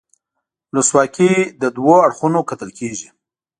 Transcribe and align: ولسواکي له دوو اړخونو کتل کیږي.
ولسواکي 0.71 1.31
له 1.61 1.67
دوو 1.75 1.95
اړخونو 2.07 2.39
کتل 2.49 2.69
کیږي. 2.79 3.07